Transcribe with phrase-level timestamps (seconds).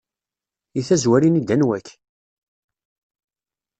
[0.75, 1.87] Deg tazwara ini-d anwa-k!